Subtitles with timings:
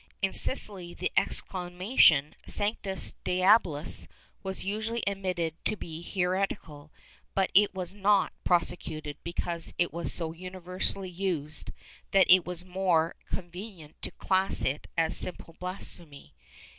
[0.19, 4.07] In Sicily, the exclamation "Sanctus Diabolus"
[4.41, 6.91] was usually admitted to be heretical,
[7.35, 11.71] but it was not prosecuted because it was so universally used
[12.13, 16.33] that it was more convenient to class it as simple blasphemy.